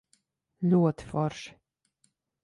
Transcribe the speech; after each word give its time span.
Ļoti 0.71 1.09
forši. 1.11 1.53